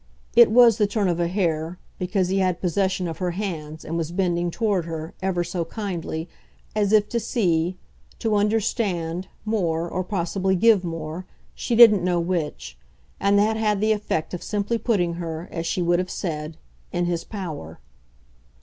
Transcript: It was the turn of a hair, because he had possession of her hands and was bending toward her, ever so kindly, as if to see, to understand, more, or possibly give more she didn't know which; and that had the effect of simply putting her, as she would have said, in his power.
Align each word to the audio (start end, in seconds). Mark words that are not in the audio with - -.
It 0.35 0.49
was 0.49 0.79
the 0.79 0.87
turn 0.87 1.07
of 1.07 1.19
a 1.19 1.27
hair, 1.27 1.77
because 1.99 2.29
he 2.29 2.39
had 2.39 2.59
possession 2.59 3.07
of 3.07 3.19
her 3.19 3.29
hands 3.37 3.85
and 3.85 3.97
was 3.97 4.11
bending 4.11 4.49
toward 4.49 4.85
her, 4.85 5.13
ever 5.21 5.43
so 5.43 5.63
kindly, 5.63 6.27
as 6.75 6.91
if 6.91 7.07
to 7.09 7.19
see, 7.19 7.77
to 8.17 8.33
understand, 8.35 9.27
more, 9.45 9.87
or 9.87 10.03
possibly 10.03 10.55
give 10.55 10.83
more 10.83 11.27
she 11.53 11.75
didn't 11.75 12.03
know 12.03 12.19
which; 12.19 12.79
and 13.19 13.37
that 13.37 13.57
had 13.57 13.79
the 13.79 13.91
effect 13.91 14.33
of 14.33 14.41
simply 14.41 14.79
putting 14.79 15.13
her, 15.21 15.47
as 15.51 15.67
she 15.67 15.83
would 15.83 15.99
have 15.99 16.09
said, 16.09 16.57
in 16.91 17.05
his 17.05 17.23
power. 17.23 17.79